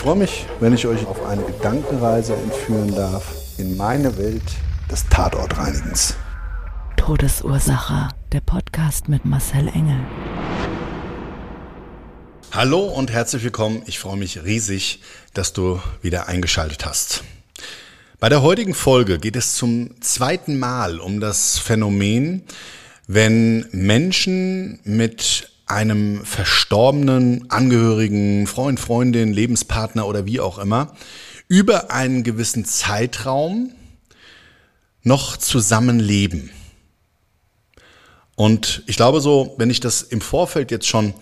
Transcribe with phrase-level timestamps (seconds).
[0.00, 4.42] Ich freue mich, wenn ich euch auf eine Gedankenreise entführen darf in meine Welt
[4.90, 6.14] des Tatortreinigens.
[6.96, 8.08] Todesursache.
[8.32, 10.00] Der Podcast mit Marcel Engel.
[12.50, 13.82] Hallo und herzlich willkommen.
[13.84, 15.02] Ich freue mich riesig,
[15.34, 17.22] dass du wieder eingeschaltet hast.
[18.20, 22.44] Bei der heutigen Folge geht es zum zweiten Mal um das Phänomen,
[23.06, 30.94] wenn Menschen mit einem verstorbenen Angehörigen, Freund, Freundin, Lebenspartner oder wie auch immer
[31.48, 33.72] über einen gewissen Zeitraum
[35.02, 36.50] noch zusammenleben.
[38.36, 41.14] Und ich glaube so, wenn ich das im Vorfeld jetzt schon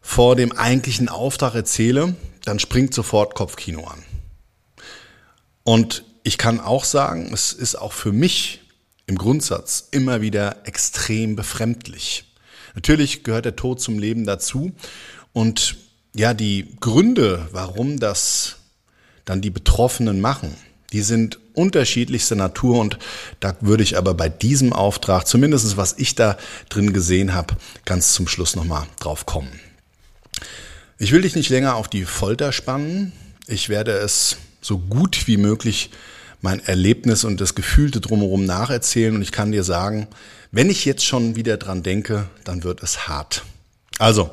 [0.00, 4.02] vor dem eigentlichen Auftrag erzähle, dann springt sofort Kopfkino an.
[5.64, 8.60] Und ich kann auch sagen, es ist auch für mich
[9.06, 12.24] im Grundsatz immer wieder extrem befremdlich.
[12.76, 14.70] Natürlich gehört der Tod zum Leben dazu
[15.32, 15.76] und
[16.14, 18.56] ja, die Gründe, warum das
[19.24, 20.54] dann die Betroffenen machen,
[20.92, 22.98] die sind unterschiedlichster Natur und
[23.40, 26.36] da würde ich aber bei diesem Auftrag, zumindest was ich da
[26.68, 29.50] drin gesehen habe, ganz zum Schluss nochmal drauf kommen.
[30.98, 33.12] Ich will dich nicht länger auf die Folter spannen.
[33.46, 35.90] Ich werde es so gut wie möglich
[36.42, 40.08] mein Erlebnis und das Gefühlte drumherum nacherzählen und ich kann dir sagen,
[40.50, 43.44] wenn ich jetzt schon wieder dran denke, dann wird es hart.
[43.98, 44.30] Also,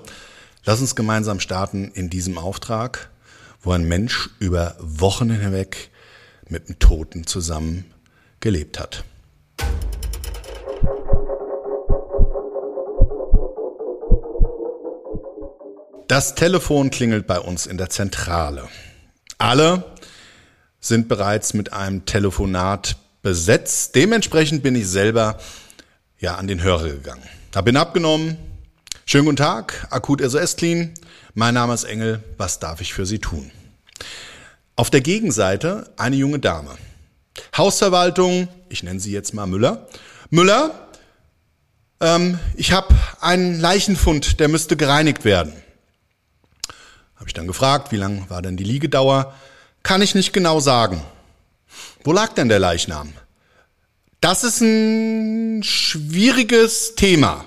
[0.66, 3.09] lass uns gemeinsam starten in diesem Auftrag,
[3.62, 5.90] wo ein Mensch über Wochen hinweg
[6.47, 7.85] mit dem Toten zusammen
[8.40, 9.03] gelebt hat.
[16.07, 18.68] Das Telefon klingelt bei uns in der Zentrale.
[19.40, 19.84] Alle
[20.79, 23.96] sind bereits mit einem Telefonat besetzt.
[23.96, 25.40] Dementsprechend bin ich selber
[26.23, 27.23] ja an den Hörer gegangen.
[27.53, 28.38] Hab ihn abgenommen.
[29.06, 30.94] Schönen guten Tag, Akut SOS Clean.
[31.34, 32.23] Mein Name ist Engel.
[32.38, 33.51] Was darf ich für Sie tun?
[34.78, 36.78] Auf der Gegenseite eine junge Dame.
[37.57, 39.89] Hausverwaltung, ich nenne sie jetzt mal Müller.
[40.29, 40.88] Müller,
[42.00, 45.51] ähm, ich habe einen Leichenfund, der müsste gereinigt werden.
[47.17, 49.34] Habe ich dann gefragt, wie lang war denn die Liegedauer?
[49.84, 51.03] Kann ich nicht genau sagen.
[52.05, 53.11] Wo lag denn der Leichnam?
[54.23, 57.44] Das ist ein schwieriges Thema.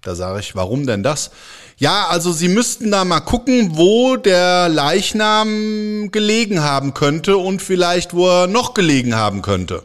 [0.00, 1.30] Da sage ich, warum denn das?
[1.76, 8.14] Ja, also Sie müssten da mal gucken, wo der Leichnam gelegen haben könnte und vielleicht,
[8.14, 9.82] wo er noch gelegen haben könnte.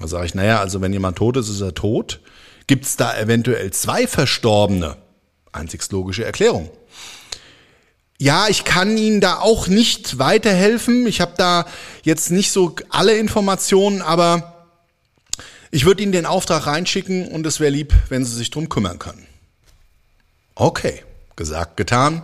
[0.00, 2.18] Da sage ich, naja, also wenn jemand tot ist, ist er tot.
[2.66, 4.96] Gibt es da eventuell zwei Verstorbene?
[5.52, 6.68] Einzigst logische Erklärung.
[8.20, 11.06] Ja, ich kann Ihnen da auch nicht weiterhelfen.
[11.06, 11.64] Ich habe da
[12.02, 14.66] jetzt nicht so alle Informationen, aber
[15.70, 18.98] ich würde Ihnen den Auftrag reinschicken und es wäre lieb, wenn Sie sich drum kümmern
[18.98, 19.26] können.
[20.54, 21.02] Okay,
[21.34, 22.20] gesagt, getan.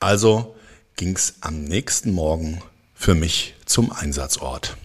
[0.00, 0.56] Also
[0.96, 2.62] ging's am nächsten Morgen
[2.94, 4.78] für mich zum Einsatzort.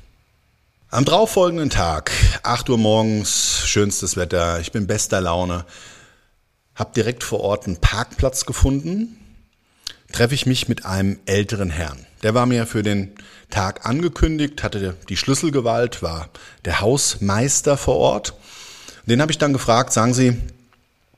[0.90, 2.12] Am darauffolgenden Tag,
[2.44, 5.66] 8 Uhr morgens, schönstes Wetter, ich bin bester Laune,
[6.76, 9.18] hab direkt vor Ort einen Parkplatz gefunden,
[10.12, 12.06] treffe ich mich mit einem älteren Herrn.
[12.24, 13.12] Der war mir für den
[13.50, 16.30] Tag angekündigt, hatte die Schlüsselgewalt, war
[16.66, 18.34] der Hausmeister vor Ort.
[19.06, 20.38] Den habe ich dann gefragt, sagen Sie,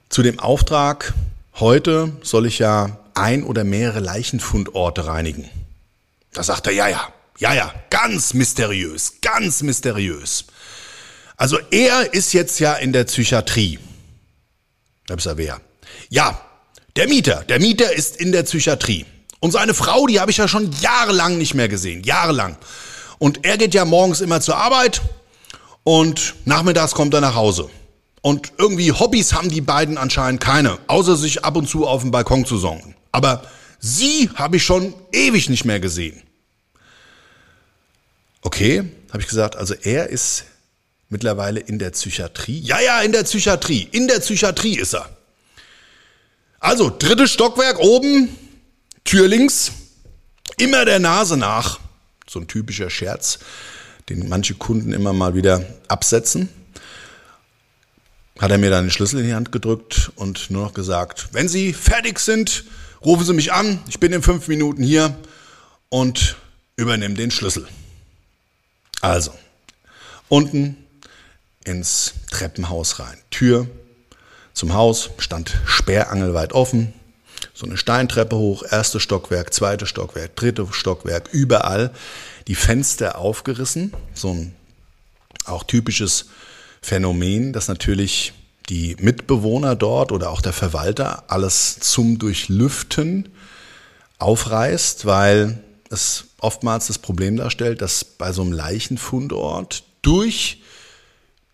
[0.09, 1.13] zu dem Auftrag,
[1.59, 5.49] heute soll ich ja ein oder mehrere Leichenfundorte reinigen.
[6.33, 10.45] Da sagt er, ja, ja, ja, ja, ganz mysteriös, ganz mysteriös.
[11.35, 13.79] Also er ist jetzt ja in der Psychiatrie.
[15.05, 15.61] Da hab ich gesagt, wer?
[16.09, 16.39] Ja,
[16.95, 19.05] der Mieter, der Mieter ist in der Psychiatrie.
[19.39, 22.57] Und seine Frau, die habe ich ja schon jahrelang nicht mehr gesehen, jahrelang.
[23.19, 25.01] Und er geht ja morgens immer zur Arbeit
[25.83, 27.69] und nachmittags kommt er nach Hause.
[28.21, 32.11] Und irgendwie Hobbys haben die beiden anscheinend keine, außer sich ab und zu auf dem
[32.11, 32.95] Balkon zu songen.
[33.11, 33.43] Aber
[33.85, 36.21] Sie habe ich schon ewig nicht mehr gesehen.
[38.41, 40.45] Okay, habe ich gesagt, also er ist
[41.09, 42.59] mittlerweile in der Psychiatrie.
[42.59, 43.89] Ja, ja, in der Psychiatrie.
[43.91, 45.09] In der Psychiatrie ist er.
[46.63, 48.29] Also, drittes Stockwerk oben,
[49.03, 49.73] Tür links,
[50.55, 51.81] immer der Nase nach.
[52.25, 53.39] So ein typischer Scherz,
[54.07, 56.47] den manche Kunden immer mal wieder absetzen.
[58.39, 61.49] Hat er mir dann den Schlüssel in die Hand gedrückt und nur noch gesagt, wenn
[61.49, 62.63] Sie fertig sind,
[63.03, 65.17] rufen Sie mich an, ich bin in fünf Minuten hier
[65.89, 66.37] und
[66.77, 67.67] übernehme den Schlüssel.
[69.01, 69.33] Also,
[70.29, 70.77] unten
[71.65, 73.17] ins Treppenhaus rein.
[73.31, 73.67] Tür
[74.53, 76.93] zum Haus stand sperrangelweit offen.
[77.53, 81.91] So eine Steintreppe hoch, erstes Stockwerk, zweites Stockwerk, drittes Stockwerk, überall
[82.47, 83.93] die Fenster aufgerissen.
[84.13, 84.55] So ein
[85.45, 86.27] auch typisches
[86.81, 88.33] Phänomen, dass natürlich
[88.69, 93.29] die Mitbewohner dort oder auch der Verwalter alles zum Durchlüften
[94.19, 100.61] aufreißt, weil es oftmals das Problem darstellt, dass bei so einem Leichenfundort durch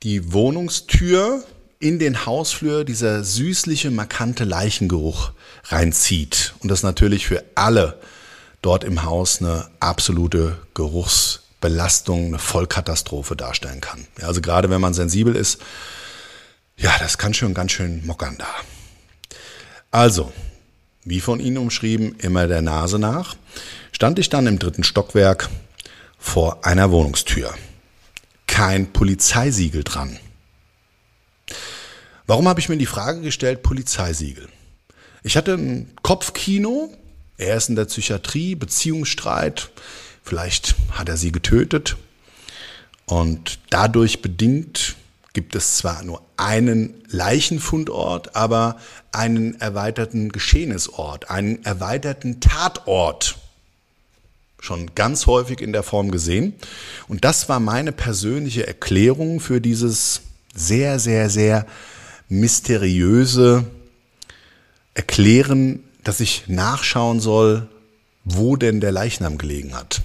[0.03, 1.43] die Wohnungstür
[1.79, 5.31] in den Hausflur dieser süßliche, markante Leichengeruch
[5.65, 6.53] reinzieht.
[6.59, 7.99] Und das natürlich für alle
[8.61, 14.05] dort im Haus eine absolute Geruchsbelastung, eine Vollkatastrophe darstellen kann.
[14.19, 15.59] Ja, also gerade wenn man sensibel ist,
[16.75, 18.53] ja, das kann schon ganz schön mockern da.
[19.91, 20.31] Also,
[21.03, 23.35] wie von Ihnen umschrieben, immer der Nase nach
[23.91, 25.49] stand ich dann im dritten Stockwerk
[26.17, 27.53] vor einer Wohnungstür.
[28.47, 30.19] Kein Polizeisiegel dran.
[32.29, 34.49] Warum habe ich mir die Frage gestellt, Polizeisiegel?
[35.23, 36.93] Ich hatte ein Kopfkino,
[37.39, 39.71] er ist in der Psychiatrie, Beziehungsstreit,
[40.23, 41.97] vielleicht hat er sie getötet.
[43.07, 44.95] Und dadurch bedingt
[45.33, 48.77] gibt es zwar nur einen Leichenfundort, aber
[49.11, 53.39] einen erweiterten Geschehnisort, einen erweiterten Tatort
[54.59, 56.53] schon ganz häufig in der Form gesehen.
[57.07, 60.21] Und das war meine persönliche Erklärung für dieses
[60.53, 61.65] sehr, sehr, sehr
[62.29, 63.65] mysteriöse
[64.93, 67.67] Erklären, dass ich nachschauen soll,
[68.23, 70.01] wo denn der Leichnam gelegen hat.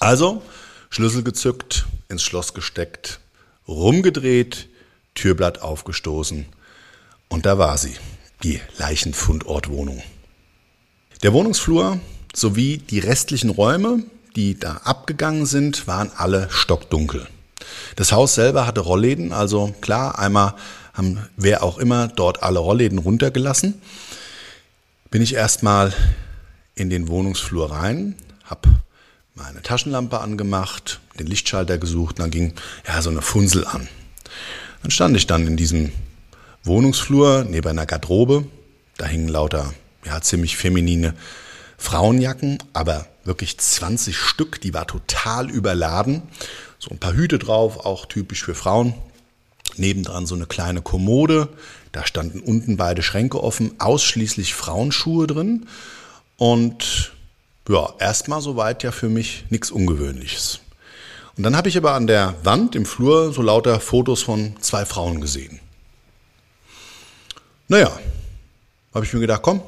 [0.00, 0.42] Also
[0.90, 3.20] Schlüssel gezückt, ins Schloss gesteckt,
[3.66, 4.68] rumgedreht,
[5.14, 6.46] Türblatt aufgestoßen
[7.28, 7.96] und da war sie,
[8.42, 10.02] die Leichenfundortwohnung.
[11.22, 12.00] Der Wohnungsflur
[12.34, 14.04] sowie die restlichen Räume,
[14.36, 17.26] die da abgegangen sind, waren alle stockdunkel.
[17.96, 20.54] Das Haus selber hatte Rollläden, also klar, einmal
[20.92, 23.80] haben wer auch immer dort alle Rollläden runtergelassen.
[25.10, 25.92] Bin ich erstmal
[26.74, 28.14] in den Wohnungsflur rein,
[28.44, 28.68] habe
[29.34, 32.54] meine Taschenlampe angemacht, den Lichtschalter gesucht, und dann ging
[32.86, 33.88] ja so eine Funsel an.
[34.82, 35.92] Dann stand ich dann in diesem
[36.64, 38.46] Wohnungsflur neben einer Garderobe,
[38.96, 39.72] da hingen lauter
[40.04, 41.14] ja ziemlich feminine
[41.78, 46.22] Frauenjacken, aber wirklich 20 Stück, die war total überladen.
[46.78, 48.94] So ein paar Hüte drauf, auch typisch für Frauen.
[49.76, 51.48] Nebendran so eine kleine Kommode,
[51.92, 55.66] da standen unten beide Schränke offen, ausschließlich Frauenschuhe drin.
[56.36, 57.12] Und
[57.68, 60.60] ja, erstmal soweit ja für mich nichts Ungewöhnliches.
[61.36, 64.84] Und dann habe ich aber an der Wand im Flur so lauter Fotos von zwei
[64.84, 65.60] Frauen gesehen.
[67.68, 67.96] Naja,
[68.94, 69.60] habe ich mir gedacht, komm,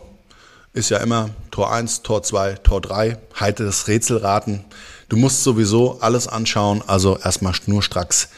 [0.73, 4.65] ist ja immer Tor 1, Tor 2, Tor 3, halte das Rätselraten.
[5.11, 8.29] Du musst sowieso alles anschauen, also erstmal nur stracks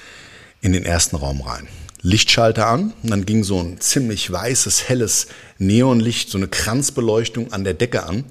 [0.63, 1.69] in den ersten Raum rein.
[2.01, 5.27] Lichtschalter an und dann ging so ein ziemlich weißes, helles
[5.59, 8.25] Neonlicht, so eine Kranzbeleuchtung an der Decke an.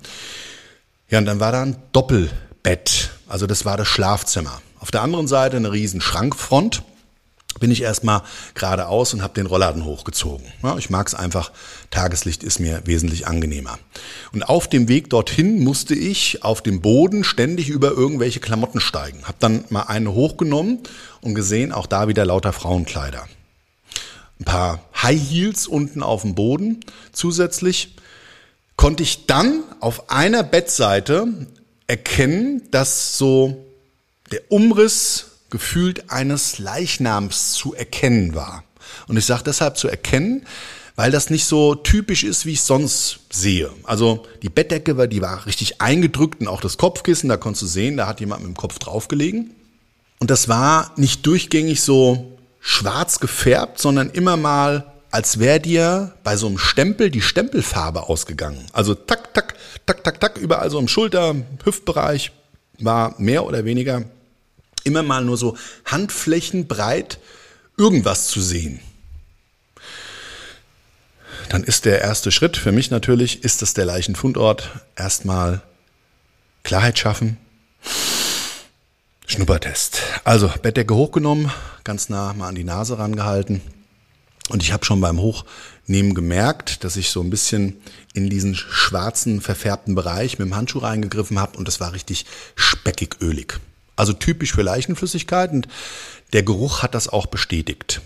[1.07, 4.59] Ja, und dann war da ein Doppelbett, also das war das Schlafzimmer.
[4.79, 6.81] Auf der anderen Seite eine riesen Schrankfront
[7.61, 10.45] bin ich erstmal geradeaus und habe den Rollladen hochgezogen.
[10.61, 11.53] Ja, ich mag es einfach,
[11.91, 13.79] Tageslicht ist mir wesentlich angenehmer.
[14.33, 19.23] Und auf dem Weg dorthin musste ich auf dem Boden ständig über irgendwelche Klamotten steigen.
[19.23, 20.79] Habe dann mal eine hochgenommen
[21.21, 23.25] und gesehen, auch da wieder lauter Frauenkleider.
[24.39, 26.79] Ein paar High Heels unten auf dem Boden.
[27.13, 27.95] Zusätzlich
[28.75, 31.27] konnte ich dann auf einer Bettseite
[31.85, 33.63] erkennen, dass so
[34.31, 38.63] der Umriss gefühlt eines Leichnams zu erkennen war.
[39.07, 40.45] Und ich sage deshalb zu erkennen,
[40.95, 43.71] weil das nicht so typisch ist, wie ich sonst sehe.
[43.83, 47.67] Also die Bettdecke war, die war richtig eingedrückt und auch das Kopfkissen, da konntest du
[47.67, 49.51] sehen, da hat jemand mit dem Kopf draufgelegen.
[50.19, 56.37] Und das war nicht durchgängig so schwarz gefärbt, sondern immer mal, als wäre dir bei
[56.37, 58.65] so einem Stempel die Stempelfarbe ausgegangen.
[58.71, 59.55] Also tak, tak,
[59.85, 62.31] tak, tak, tak, überall so im Schulter, Hüftbereich
[62.79, 64.03] war mehr oder weniger
[64.83, 67.19] immer mal nur so handflächenbreit
[67.77, 68.79] irgendwas zu sehen.
[71.49, 75.61] dann ist der erste Schritt für mich natürlich, ist das der Leichenfundort, erstmal
[76.63, 77.37] Klarheit schaffen.
[79.27, 80.01] Schnuppertest.
[80.23, 81.51] Also Bettdecke hochgenommen,
[81.83, 83.61] ganz nah mal an die Nase rangehalten.
[84.49, 87.81] Und ich habe schon beim Hochnehmen gemerkt, dass ich so ein bisschen
[88.13, 93.17] in diesen schwarzen, verfärbten Bereich mit dem Handschuh reingegriffen habe und das war richtig speckig
[93.21, 93.59] ölig.
[93.95, 95.67] Also typisch für Leichenflüssigkeit und
[96.33, 98.01] der Geruch hat das auch bestätigt.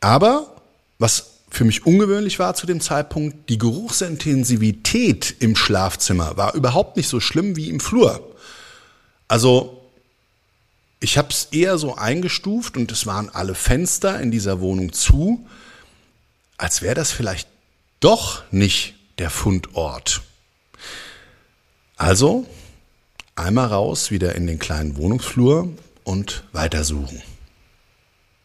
[0.00, 0.54] Aber
[0.98, 7.08] was für mich ungewöhnlich war zu dem Zeitpunkt, die Geruchsintensivität im Schlafzimmer war überhaupt nicht
[7.08, 8.34] so schlimm wie im Flur.
[9.28, 9.80] Also
[11.00, 15.46] ich habe es eher so eingestuft und es waren alle Fenster in dieser Wohnung zu,
[16.56, 17.48] als wäre das vielleicht
[18.00, 20.22] doch nicht der Fundort.
[21.96, 22.46] Also
[23.36, 25.68] einmal raus, wieder in den kleinen Wohnungsflur
[26.04, 27.22] und weitersuchen.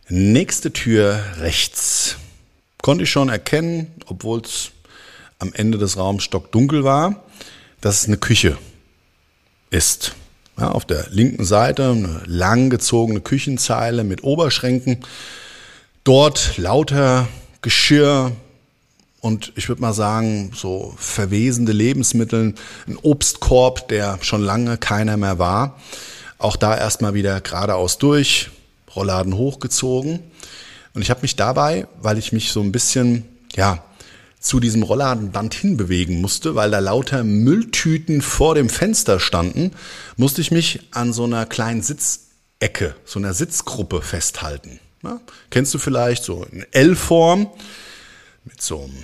[0.08, 2.15] Nächste Tür rechts.
[2.81, 4.72] Konnte ich schon erkennen, obwohl es
[5.38, 7.24] am Ende des Raums stockdunkel war,
[7.81, 8.58] dass es eine Küche
[9.69, 10.15] ist.
[10.58, 15.05] Ja, auf der linken Seite eine langgezogene Küchenzeile mit Oberschränken.
[16.03, 17.27] Dort lauter
[17.62, 18.31] Geschirr
[19.22, 22.54] und ich würde mal sagen, so verwesende Lebensmittel,
[22.88, 25.80] ein Obstkorb, der schon lange keiner mehr war.
[26.38, 28.50] Auch da erstmal wieder geradeaus durch,
[28.96, 30.20] Rollladen hochgezogen.
[30.94, 33.84] Und ich habe mich dabei, weil ich mich so ein bisschen, ja,
[34.40, 39.72] zu diesem Rollladenband hinbewegen musste, weil da lauter Mülltüten vor dem Fenster standen,
[40.16, 44.80] musste ich mich an so einer kleinen Sitzecke, so einer Sitzgruppe festhalten.
[45.04, 47.48] Ja, kennst du vielleicht so in L-Form
[48.43, 49.03] mit so einem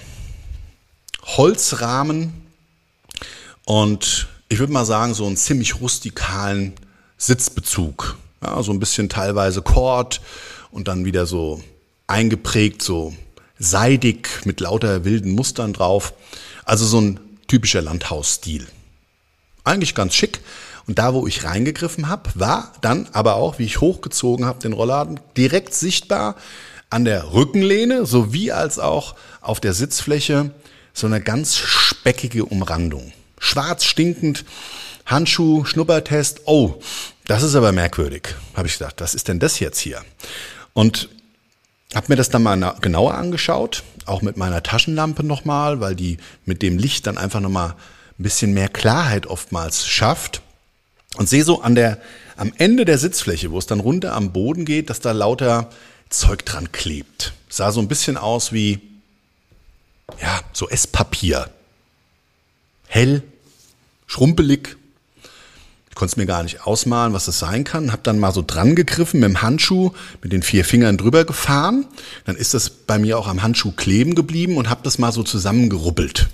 [1.23, 2.33] Holzrahmen
[3.65, 6.73] und ich würde mal sagen, so einen ziemlich rustikalen
[7.17, 8.17] Sitzbezug.
[8.43, 10.21] Ja, so ein bisschen teilweise Kord
[10.71, 11.63] und dann wieder so
[12.07, 13.13] eingeprägt, so
[13.57, 16.13] seidig mit lauter wilden Mustern drauf.
[16.63, 18.67] Also so ein typischer Landhausstil.
[19.63, 20.41] Eigentlich ganz schick.
[20.87, 24.73] Und da, wo ich reingegriffen habe, war dann aber auch, wie ich hochgezogen habe, den
[24.73, 26.35] Rollladen, direkt sichtbar
[26.89, 30.51] an der Rückenlehne sowie als auch auf der Sitzfläche
[30.93, 33.11] so eine ganz speckige Umrandung.
[33.37, 34.45] Schwarz stinkend,
[35.05, 36.41] Handschuh, Schnuppertest.
[36.45, 36.75] Oh,
[37.27, 38.95] das ist aber merkwürdig, habe ich gedacht.
[38.99, 40.01] Was ist denn das jetzt hier?
[40.73, 41.09] Und
[41.93, 46.61] habe mir das dann mal genauer angeschaut, auch mit meiner Taschenlampe nochmal, weil die mit
[46.61, 47.75] dem Licht dann einfach nochmal
[48.17, 50.41] ein bisschen mehr Klarheit oftmals schafft.
[51.17, 51.99] Und sehe so an der,
[52.35, 55.69] am Ende der Sitzfläche, wo es dann runter am Boden geht, dass da lauter
[56.09, 57.33] Zeug dran klebt.
[57.49, 58.81] Sah so ein bisschen aus wie,
[60.21, 61.49] ja, so Esspapier.
[62.87, 63.23] Hell,
[64.07, 64.77] schrumpelig,
[65.95, 67.93] ich konnte es mir gar nicht ausmalen, was das sein kann.
[67.93, 71.85] Hab dann mal so dran gegriffen mit dem Handschuh, mit den vier Fingern drüber gefahren.
[72.25, 75.23] Dann ist das bei mir auch am Handschuh kleben geblieben und hab das mal so
[75.23, 76.27] zusammengerubbelt.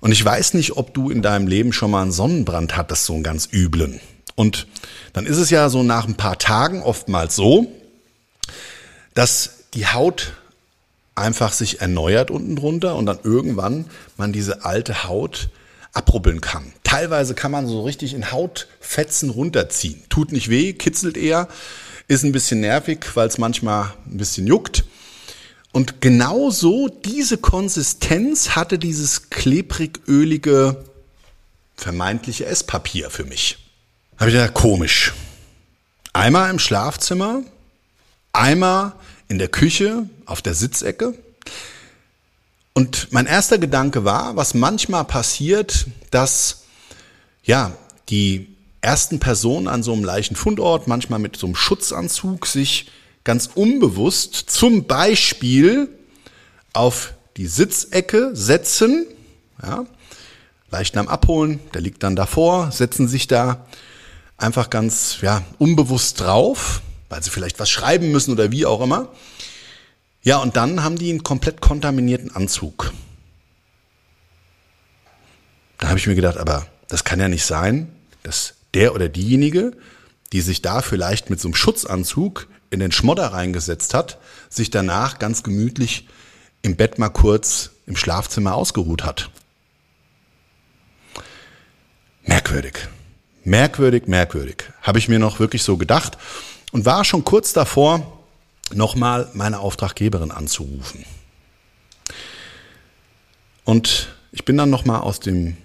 [0.00, 3.12] Und ich weiß nicht, ob du in deinem Leben schon mal einen Sonnenbrand hattest, so
[3.12, 4.00] einen ganz üblen.
[4.36, 4.66] Und
[5.12, 7.70] dann ist es ja so nach ein paar Tagen oftmals so,
[9.14, 10.34] dass die Haut
[11.14, 13.86] einfach sich erneuert unten drunter und dann irgendwann
[14.16, 15.50] man diese alte Haut
[15.92, 16.72] abrubbeln kann.
[16.84, 20.02] Teilweise kann man so richtig in Hautfetzen runterziehen.
[20.08, 21.48] Tut nicht weh, kitzelt eher,
[22.08, 24.84] ist ein bisschen nervig, weil es manchmal ein bisschen juckt.
[25.72, 30.84] Und genau so diese Konsistenz hatte dieses klebrig-ölige,
[31.76, 33.58] vermeintliche Esspapier für mich.
[34.18, 35.14] Habe ich gedacht, komisch.
[36.12, 37.42] Einmal im Schlafzimmer,
[38.32, 38.94] einmal
[39.30, 41.14] in der Küche auf der Sitzecke.
[42.74, 46.64] Und mein erster Gedanke war, was manchmal passiert, dass
[47.44, 47.72] ja,
[48.08, 52.90] die ersten Personen an so einem Leichenfundort manchmal mit so einem Schutzanzug sich
[53.22, 55.88] ganz unbewusst zum Beispiel
[56.72, 59.06] auf die Sitzecke setzen,
[59.62, 59.86] ja,
[60.72, 63.66] Leichnam abholen, der liegt dann davor, setzen sich da
[64.38, 69.12] einfach ganz ja, unbewusst drauf, weil sie vielleicht was schreiben müssen oder wie auch immer.
[70.22, 72.92] Ja, und dann haben die einen komplett kontaminierten Anzug.
[75.78, 79.72] Da habe ich mir gedacht, aber das kann ja nicht sein, dass der oder diejenige,
[80.32, 85.18] die sich da vielleicht mit so einem Schutzanzug in den Schmodder reingesetzt hat, sich danach
[85.18, 86.06] ganz gemütlich
[86.62, 89.30] im Bett mal kurz im Schlafzimmer ausgeruht hat.
[92.22, 92.74] Merkwürdig.
[93.42, 94.64] Merkwürdig, merkwürdig.
[94.82, 96.18] Habe ich mir noch wirklich so gedacht
[96.72, 98.20] und war schon kurz davor,
[98.72, 101.04] nochmal meine Auftraggeberin anzurufen.
[103.64, 105.56] Und ich bin dann nochmal aus dem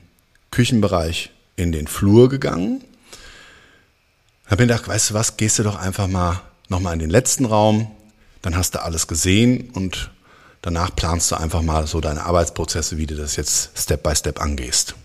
[0.51, 2.83] Küchenbereich in den Flur gegangen.
[4.47, 7.45] Hab mir gedacht, weißt du was, gehst du doch einfach mal nochmal in den letzten
[7.45, 7.91] Raum,
[8.41, 10.11] dann hast du alles gesehen und
[10.61, 14.41] danach planst du einfach mal so deine Arbeitsprozesse, wie du das jetzt Step by Step
[14.41, 14.95] angehst.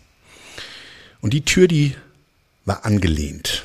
[1.21, 1.95] Und die Tür, die
[2.64, 3.64] war angelehnt.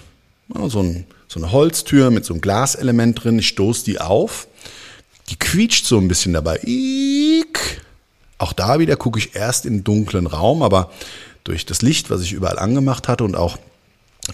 [0.68, 3.40] So, ein, so eine Holztür mit so einem Glaselement drin.
[3.40, 4.48] Ich stoße die auf.
[5.30, 6.60] Die quietscht so ein bisschen dabei.
[6.64, 7.82] Ick.
[8.38, 10.92] Auch da wieder gucke ich erst im dunklen Raum, aber
[11.44, 13.58] durch das Licht, was ich überall angemacht hatte und auch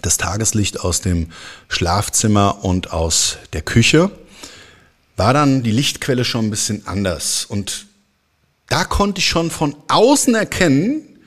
[0.01, 1.27] das Tageslicht aus dem
[1.67, 4.11] Schlafzimmer und aus der Küche,
[5.17, 7.45] war dann die Lichtquelle schon ein bisschen anders.
[7.45, 7.87] Und
[8.67, 11.19] da konnte ich schon von außen erkennen,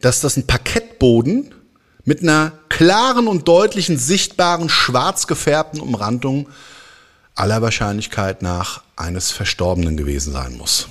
[0.00, 1.54] dass das ein Parkettboden
[2.04, 6.48] mit einer klaren und deutlichen sichtbaren schwarz gefärbten Umrandung
[7.34, 10.86] aller Wahrscheinlichkeit nach eines Verstorbenen gewesen sein muss.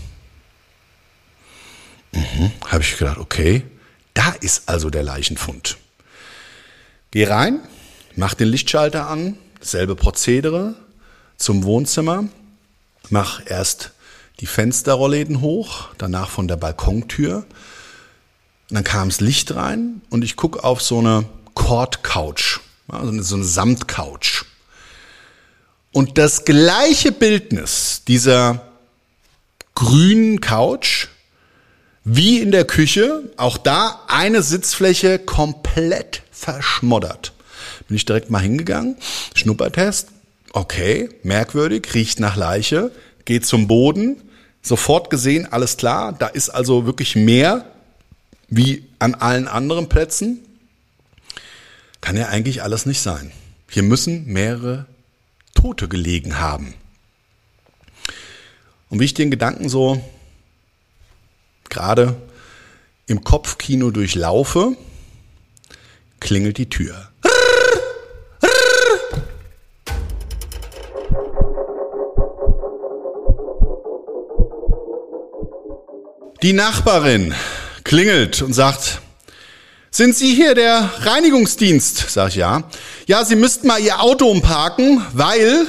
[2.11, 3.63] Mhm, Habe ich gedacht, okay,
[4.13, 5.77] da ist also der Leichenfund.
[7.11, 7.61] Geh rein,
[8.17, 10.75] mach den Lichtschalter an, selbe Prozedere
[11.37, 12.25] zum Wohnzimmer,
[13.09, 13.91] mach erst
[14.41, 17.37] die Fensterrollläden hoch, danach von der Balkontür.
[17.37, 21.23] Und dann kam das Licht rein und ich gucke auf so eine
[21.57, 24.45] Cord-Couch, also so eine Samtcouch.
[25.91, 28.61] Und das gleiche Bildnis dieser
[29.73, 31.07] grünen Couch
[32.03, 37.33] wie in der Küche, auch da eine Sitzfläche komplett verschmoddert.
[37.87, 38.95] Bin ich direkt mal hingegangen,
[39.33, 40.09] Schnuppertest,
[40.53, 42.91] okay, merkwürdig, riecht nach Leiche,
[43.25, 44.21] geht zum Boden,
[44.61, 47.65] sofort gesehen, alles klar, da ist also wirklich mehr
[48.47, 50.43] wie an allen anderen Plätzen.
[52.07, 53.33] Kann ja eigentlich alles nicht sein.
[53.69, 54.85] Hier müssen mehrere
[55.53, 56.73] Tote gelegen haben.
[58.87, 60.01] Und wie ich den Gedanken so
[61.67, 62.15] gerade
[63.07, 64.77] im Kopfkino durchlaufe,
[66.21, 67.09] klingelt die Tür.
[76.41, 77.35] Die Nachbarin
[77.83, 79.01] klingelt und sagt,
[79.91, 82.09] sind Sie hier der Reinigungsdienst?
[82.09, 82.63] Sag ich ja.
[83.07, 85.67] Ja, Sie müssten mal Ihr Auto umparken, weil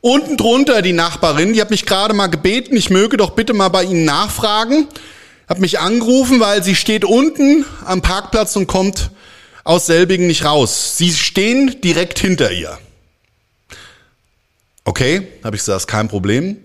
[0.00, 3.68] unten drunter die Nachbarin, die hat mich gerade mal gebeten, ich möge doch bitte mal
[3.70, 4.88] bei Ihnen nachfragen
[5.48, 9.10] hat mich angerufen, weil sie steht unten am Parkplatz und kommt
[9.62, 10.96] aus selbigen nicht raus.
[10.96, 12.78] Sie stehen direkt hinter ihr.
[14.84, 16.58] Okay, habe ich gesagt, kein Problem.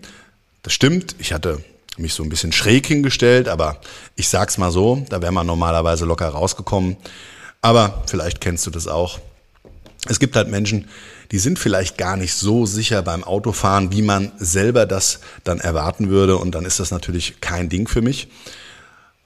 [0.64, 1.16] Das stimmt.
[1.20, 1.64] Ich hatte
[2.00, 3.80] mich so ein bisschen schräg hingestellt, aber
[4.16, 6.98] ich sag's mal so, da wäre man normalerweise locker rausgekommen.
[7.62, 9.20] Aber vielleicht kennst du das auch.
[10.08, 10.88] Es gibt halt Menschen,
[11.32, 16.10] die sind vielleicht gar nicht so sicher beim Autofahren, wie man selber das dann erwarten
[16.10, 16.38] würde.
[16.38, 18.30] Und dann ist das natürlich kein Ding für mich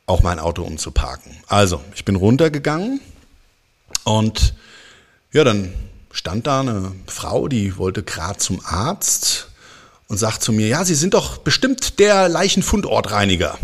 [0.06, 1.32] auch mein Auto umzuparken.
[1.48, 3.00] Also, ich bin runtergegangen
[4.04, 4.54] und
[5.32, 5.74] ja, dann
[6.12, 9.50] stand da eine Frau, die wollte gerade zum Arzt
[10.08, 13.58] und sagt zu mir, ja, Sie sind doch bestimmt der Leichenfundortreiniger.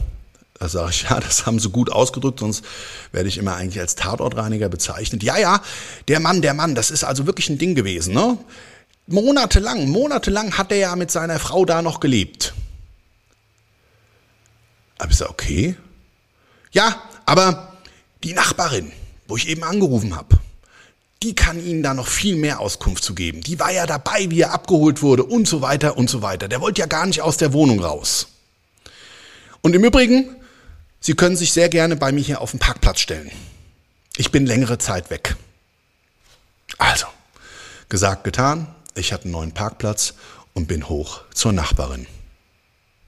[0.60, 2.64] Da sage ich, ja, das haben Sie gut ausgedrückt, sonst
[3.12, 5.24] werde ich immer eigentlich als Tatortreiniger bezeichnet.
[5.24, 5.62] Ja, ja,
[6.08, 8.14] der Mann, der Mann, das ist also wirklich ein Ding gewesen.
[8.14, 8.38] Ne?
[9.08, 12.54] Monatelang, monatelang hat er ja mit seiner Frau da noch gelebt.
[14.98, 15.76] Aber ich sage, okay,
[16.72, 17.74] ja, aber
[18.24, 18.92] die Nachbarin,
[19.28, 20.39] wo ich eben angerufen habe,
[21.22, 23.42] die kann Ihnen da noch viel mehr Auskunft zu geben.
[23.42, 26.48] Die war ja dabei, wie er abgeholt wurde und so weiter und so weiter.
[26.48, 28.28] Der wollte ja gar nicht aus der Wohnung raus.
[29.62, 30.36] Und im Übrigen,
[31.02, 33.32] Sie können sich sehr gerne bei mir hier auf den Parkplatz stellen.
[34.18, 35.36] Ich bin längere Zeit weg.
[36.78, 37.06] Also,
[37.88, 38.68] gesagt, getan.
[38.96, 40.14] Ich hatte einen neuen Parkplatz
[40.54, 42.06] und bin hoch zur Nachbarin.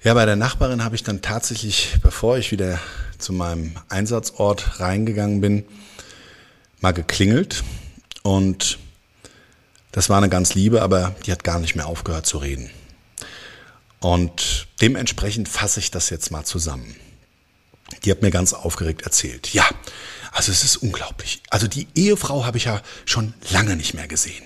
[0.04, 2.80] Ja, bei der Nachbarin habe ich dann tatsächlich, bevor ich wieder
[3.18, 5.66] zu meinem Einsatzort reingegangen bin,
[6.80, 7.64] mal geklingelt
[8.24, 8.78] und
[9.92, 12.70] das war eine ganz liebe, aber die hat gar nicht mehr aufgehört zu reden.
[14.00, 16.96] Und dementsprechend fasse ich das jetzt mal zusammen.
[18.04, 19.54] Die hat mir ganz aufgeregt erzählt.
[19.54, 19.68] Ja,
[20.32, 21.44] also es ist unglaublich.
[21.50, 24.44] Also die Ehefrau habe ich ja schon lange nicht mehr gesehen.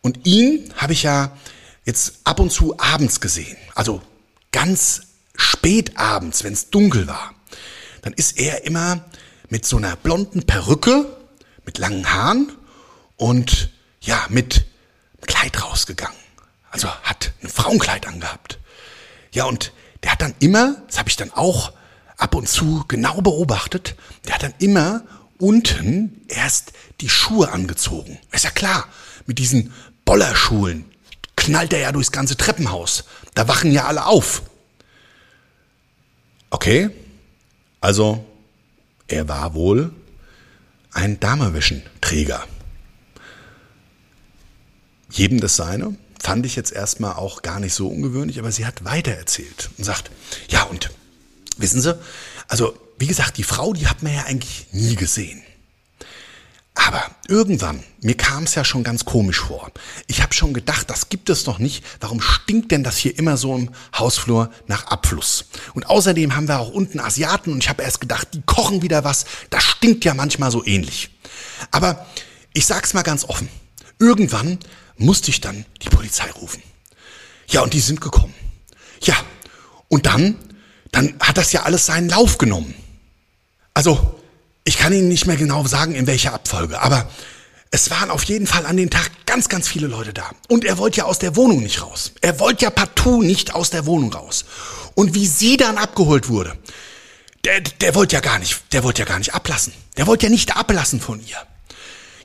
[0.00, 1.36] Und ihn habe ich ja
[1.84, 3.56] jetzt ab und zu abends gesehen.
[3.74, 4.02] Also
[4.52, 5.02] ganz
[5.34, 7.34] spät abends, wenn es dunkel war,
[8.02, 9.04] dann ist er immer
[9.48, 11.06] mit so einer blonden Perücke,
[11.64, 12.52] mit langen Haaren
[13.18, 14.64] und ja, mit
[15.26, 16.16] Kleid rausgegangen.
[16.70, 18.58] Also hat ein Frauenkleid angehabt.
[19.32, 21.72] Ja, und der hat dann immer, das habe ich dann auch
[22.16, 25.02] ab und zu genau beobachtet, der hat dann immer
[25.38, 28.18] unten erst die Schuhe angezogen.
[28.32, 28.86] Ist ja klar,
[29.26, 29.72] mit diesen
[30.04, 30.84] Bollerschuhen
[31.36, 33.04] knallt er ja durchs ganze Treppenhaus.
[33.34, 34.42] Da wachen ja alle auf.
[36.50, 36.90] Okay,
[37.80, 38.24] also
[39.06, 39.92] er war wohl
[40.92, 42.44] ein Damewäschenträger.
[45.10, 45.96] Jedem das seine.
[46.20, 50.10] fand ich jetzt erstmal auch gar nicht so ungewöhnlich, aber sie hat weitererzählt und sagt,
[50.48, 50.90] ja und
[51.58, 51.98] wissen Sie,
[52.48, 55.42] also wie gesagt, die Frau, die hat man ja eigentlich nie gesehen.
[56.74, 59.72] Aber irgendwann, mir kam es ja schon ganz komisch vor.
[60.06, 61.84] Ich habe schon gedacht, das gibt es doch nicht.
[62.00, 65.46] Warum stinkt denn das hier immer so im Hausflur nach Abfluss?
[65.74, 69.02] Und außerdem haben wir auch unten Asiaten und ich habe erst gedacht, die kochen wieder
[69.02, 69.26] was.
[69.50, 71.10] Das stinkt ja manchmal so ähnlich.
[71.72, 72.06] Aber
[72.54, 73.48] ich sag's mal ganz offen.
[73.98, 74.58] Irgendwann
[74.98, 76.62] musste ich dann die Polizei rufen.
[77.48, 78.34] Ja, und die sind gekommen.
[79.02, 79.16] Ja,
[79.88, 80.36] und dann,
[80.92, 82.74] dann hat das ja alles seinen Lauf genommen.
[83.74, 84.20] Also,
[84.64, 87.08] ich kann Ihnen nicht mehr genau sagen, in welcher Abfolge, aber
[87.70, 90.30] es waren auf jeden Fall an dem Tag ganz, ganz viele Leute da.
[90.48, 92.12] Und er wollte ja aus der Wohnung nicht raus.
[92.20, 94.44] Er wollte ja partout nicht aus der Wohnung raus.
[94.94, 96.56] Und wie sie dann abgeholt wurde,
[97.44, 99.72] der, der wollte ja gar nicht, der wollte ja gar nicht ablassen.
[99.96, 101.36] Der wollte ja nicht ablassen von ihr.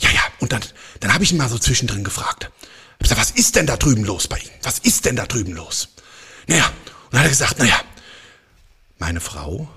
[0.03, 0.61] Ja, ja, und dann,
[0.99, 2.51] dann habe ich ihn mal so zwischendrin gefragt.
[2.99, 4.51] Ich gesagt, was ist denn da drüben los bei Ihnen?
[4.63, 5.89] Was ist denn da drüben los?
[6.47, 7.79] Naja, und dann hat er gesagt, naja,
[8.97, 9.69] meine Frau,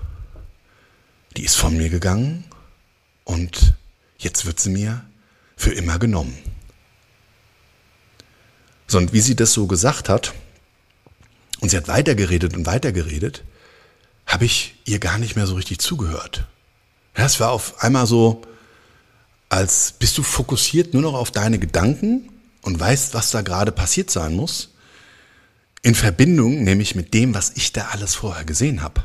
[1.35, 2.43] die ist von mir gegangen
[3.23, 3.73] und
[4.17, 5.05] jetzt wird sie mir
[5.55, 6.37] für immer genommen.
[8.87, 10.33] So, und wie sie das so gesagt hat,
[11.59, 13.43] und sie hat weitergeredet und weitergeredet,
[14.25, 16.45] habe ich ihr gar nicht mehr so richtig zugehört.
[17.13, 18.41] Es war auf einmal so,
[19.49, 22.29] als bist du fokussiert nur noch auf deine Gedanken
[22.61, 24.73] und weißt, was da gerade passiert sein muss,
[25.83, 29.03] in Verbindung nämlich mit dem, was ich da alles vorher gesehen habe.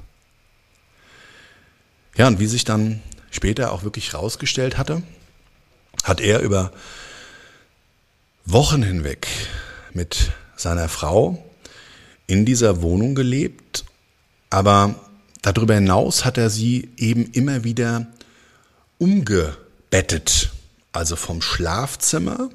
[2.17, 3.01] Ja, und wie sich dann
[3.31, 5.03] später auch wirklich rausgestellt hatte,
[6.05, 6.73] hat er über
[8.45, 9.29] Wochen hinweg
[9.93, 11.45] mit seiner Frau
[12.27, 13.85] in dieser Wohnung gelebt,
[14.51, 14.95] aber
[15.43, 18.07] darüber hinaus hat er sie eben immer wieder
[19.93, 20.51] umgebettet,
[20.93, 22.49] also vom Schlafzimmer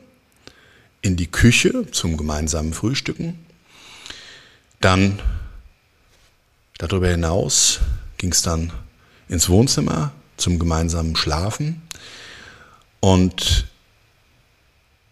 [1.01, 3.37] in die Küche zum gemeinsamen Frühstücken.
[4.81, 5.19] Dann
[6.79, 7.79] darüber hinaus
[8.17, 8.73] ging es dann
[9.29, 11.83] ins Wohnzimmer zum gemeinsamen Schlafen.
[12.99, 13.67] Und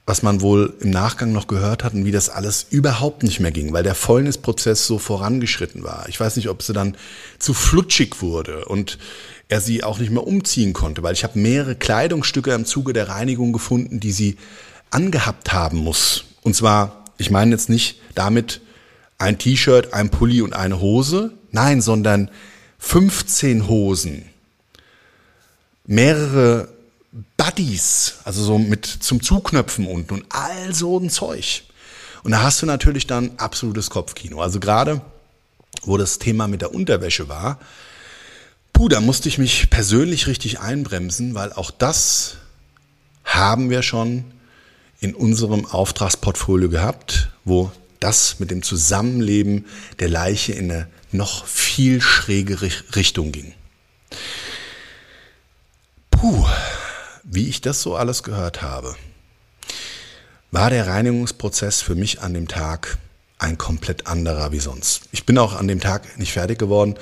[0.07, 3.51] was man wohl im Nachgang noch gehört hat und wie das alles überhaupt nicht mehr
[3.51, 6.07] ging, weil der Fäulnisprozess so vorangeschritten war.
[6.09, 6.95] Ich weiß nicht, ob sie dann
[7.39, 8.97] zu flutschig wurde und
[9.47, 13.09] er sie auch nicht mehr umziehen konnte, weil ich habe mehrere Kleidungsstücke im Zuge der
[13.09, 14.37] Reinigung gefunden, die sie
[14.89, 16.25] angehabt haben muss.
[16.41, 18.61] Und zwar, ich meine jetzt nicht damit
[19.17, 22.29] ein T-Shirt, ein Pulli und eine Hose, nein, sondern
[22.79, 24.25] 15 Hosen,
[25.85, 26.69] mehrere
[27.37, 31.63] Buddies, also so mit zum Zuknöpfen unten und all so ein Zeug.
[32.23, 34.41] Und da hast du natürlich dann absolutes Kopfkino.
[34.41, 35.01] Also gerade,
[35.83, 37.59] wo das Thema mit der Unterwäsche war,
[38.75, 42.35] puh, da musste ich mich persönlich richtig einbremsen, weil auch das
[43.23, 44.25] haben wir schon
[44.99, 49.65] in unserem Auftragsportfolio gehabt, wo das mit dem Zusammenleben
[49.99, 53.53] der Leiche in eine noch viel schrägere Richtung ging.
[56.11, 56.45] Puh,
[57.23, 58.97] wie ich das so alles gehört habe,
[60.51, 62.97] war der Reinigungsprozess für mich an dem Tag
[63.37, 65.03] ein komplett anderer wie sonst.
[65.13, 66.95] Ich bin auch an dem Tag nicht fertig geworden.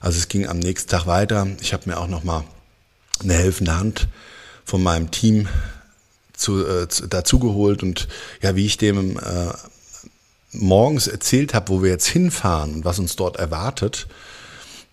[0.00, 1.46] Also es ging am nächsten Tag weiter.
[1.60, 2.44] Ich habe mir auch noch mal
[3.22, 4.08] eine helfende Hand
[4.64, 5.48] von meinem Team
[6.32, 8.08] zu, äh, dazugeholt und
[8.40, 9.52] ja, wie ich dem äh,
[10.52, 14.06] morgens erzählt habe, wo wir jetzt hinfahren und was uns dort erwartet,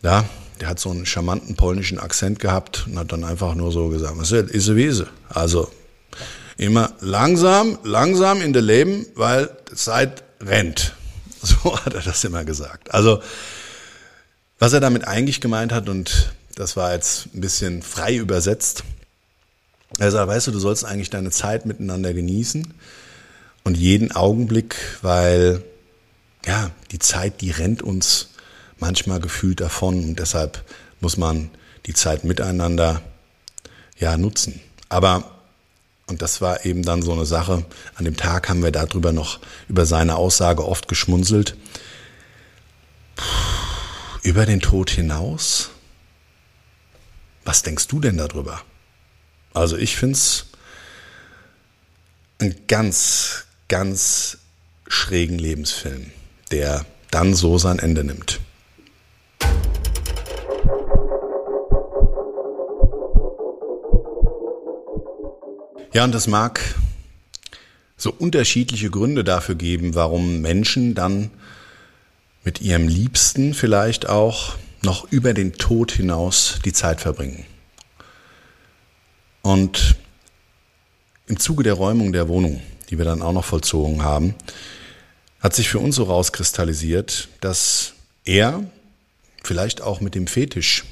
[0.03, 0.25] ja,
[0.59, 4.17] der hat so einen charmanten polnischen Akzent gehabt und hat dann einfach nur so gesagt,
[4.17, 5.07] was ist Wiese?
[5.29, 5.69] Also
[6.57, 10.93] immer langsam, langsam in der Leben, weil Zeit rennt.
[11.39, 12.93] So hat er das immer gesagt.
[12.93, 13.21] Also
[14.59, 18.83] was er damit eigentlich gemeint hat und das war jetzt ein bisschen frei übersetzt.
[19.99, 22.73] Er sagt, weißt du, du sollst eigentlich deine Zeit miteinander genießen
[23.63, 25.63] und jeden Augenblick, weil
[26.45, 28.29] ja, die Zeit, die rennt uns
[28.79, 30.63] manchmal gefühlt davon und deshalb
[30.99, 31.49] muss man
[31.85, 33.01] die Zeit miteinander
[33.99, 34.59] ja nutzen.
[34.89, 35.31] Aber
[36.09, 37.65] und das war eben dann so eine Sache.
[37.95, 41.57] An dem Tag haben wir darüber noch über seine Aussage oft geschmunzelt.
[43.17, 43.56] Puh,
[44.23, 45.69] über den Tod hinaus?
[47.43, 48.61] Was denkst du denn darüber?
[49.53, 50.47] Also ich finde es
[52.39, 54.37] einen ganz, ganz
[54.87, 56.11] schrägen Lebensfilm,
[56.51, 58.39] der dann so sein Ende nimmt.
[65.93, 66.75] Ja, und es mag
[67.95, 71.31] so unterschiedliche Gründe dafür geben, warum Menschen dann
[72.47, 77.45] mit ihrem Liebsten vielleicht auch noch über den Tod hinaus die Zeit verbringen.
[79.41, 79.97] Und
[81.27, 84.33] im Zuge der Räumung der Wohnung, die wir dann auch noch vollzogen haben,
[85.41, 88.63] hat sich für uns so rauskristallisiert, dass er,
[89.43, 90.85] vielleicht auch mit dem Fetisch,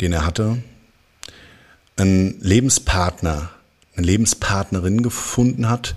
[0.00, 0.60] den er hatte,
[1.94, 3.52] einen Lebenspartner,
[3.94, 5.94] eine Lebenspartnerin gefunden hat,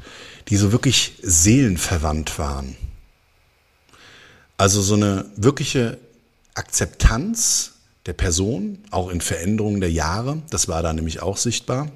[0.49, 2.77] die so wirklich seelenverwandt waren.
[4.62, 5.97] Also so eine wirkliche
[6.54, 7.71] Akzeptanz
[8.06, 11.91] der Person, auch in Veränderungen der Jahre, das war da nämlich auch sichtbar.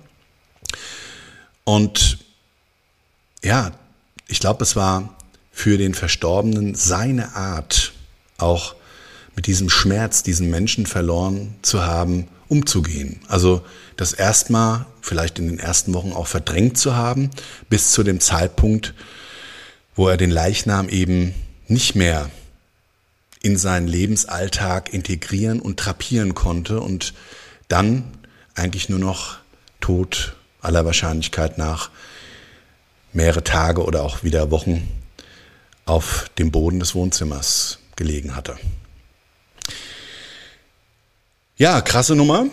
[1.63, 2.17] Und
[3.43, 3.71] ja,
[4.27, 5.15] ich glaube, es war
[5.51, 7.93] für den Verstorbenen seine Art,
[8.39, 8.73] auch
[9.35, 13.19] mit diesem Schmerz, diesen Menschen verloren zu haben, umzugehen.
[13.27, 13.63] Also
[13.95, 17.29] das erstmal vielleicht in den ersten Wochen auch verdrängt zu haben,
[17.69, 18.95] bis zu dem Zeitpunkt,
[19.93, 21.35] wo er den Leichnam eben
[21.67, 22.31] nicht mehr
[23.45, 27.13] in seinen Lebensalltag integrieren und trapieren konnte und
[27.67, 28.03] dann
[28.55, 29.37] eigentlich nur noch
[29.79, 31.91] tot aller Wahrscheinlichkeit nach
[33.13, 34.89] mehrere Tage oder auch wieder Wochen
[35.85, 38.57] auf dem Boden des Wohnzimmers gelegen hatte.
[41.55, 42.47] Ja, krasse Nummer.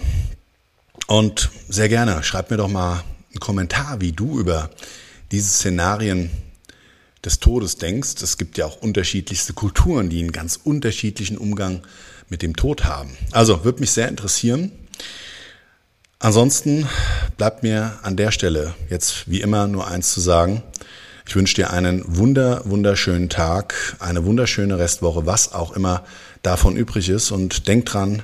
[1.07, 4.69] Und sehr gerne, schreib mir doch mal einen Kommentar, wie du über
[5.31, 6.31] diese Szenarien
[7.25, 8.23] des Todes denkst.
[8.23, 11.83] Es gibt ja auch unterschiedlichste Kulturen, die einen ganz unterschiedlichen Umgang
[12.29, 13.17] mit dem Tod haben.
[13.31, 14.73] Also, würde mich sehr interessieren.
[16.19, 16.89] Ansonsten
[17.37, 20.63] bleibt mir an der Stelle jetzt wie immer nur eins zu sagen.
[21.27, 26.05] Ich wünsche dir einen wunder, wunderschönen Tag, eine wunderschöne Restwoche, was auch immer
[26.43, 27.31] davon übrig ist.
[27.31, 28.23] Und denk dran,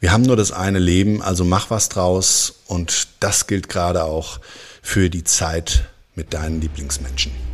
[0.00, 2.60] wir haben nur das eine Leben, also mach was draus.
[2.66, 4.40] Und das gilt gerade auch
[4.82, 7.53] für die Zeit mit deinen Lieblingsmenschen.